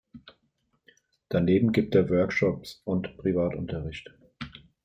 [1.29, 4.09] Daneben gibt er Workshops und Privatunterricht.